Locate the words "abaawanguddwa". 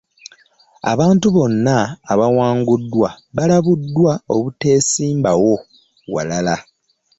2.11-3.09